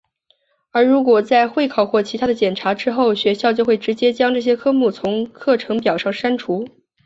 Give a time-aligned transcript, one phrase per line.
[0.71, 6.67] 而如果在会考或其它的检查之后学校就直接将这些科目从课程表上删除。